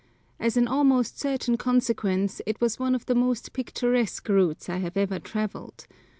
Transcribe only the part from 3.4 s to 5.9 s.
picturesque routes I have ever travelled.